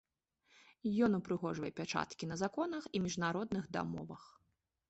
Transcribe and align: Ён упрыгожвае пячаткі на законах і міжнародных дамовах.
Ён 1.07 1.11
упрыгожвае 1.19 1.71
пячаткі 1.81 2.31
на 2.31 2.39
законах 2.43 2.83
і 2.97 3.05
міжнародных 3.07 3.63
дамовах. 3.79 4.23